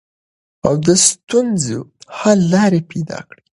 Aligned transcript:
د 0.85 0.87
ستونزو 1.07 1.79
حل 2.17 2.39
لارې 2.53 2.81
پیدا 2.91 3.19
کړئ. 3.27 3.43